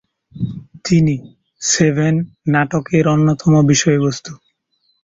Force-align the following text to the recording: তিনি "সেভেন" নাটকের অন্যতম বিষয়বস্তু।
তিনি 0.85 1.15
"সেভেন" 1.61 2.13
নাটকের 2.47 3.05
অন্যতম 3.07 3.53
বিষয়বস্তু। 3.67 4.31